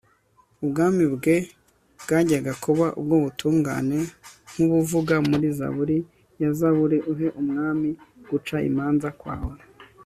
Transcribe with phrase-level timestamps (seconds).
[0.63, 1.35] ubwami bwe
[2.01, 3.99] bwajyaga kuba ubw'ubutungane
[4.51, 5.97] nk'ubuvugwa muri zaburi
[6.41, 7.89] ya zaburi uhe umwami
[8.29, 9.57] guca imanza kwawe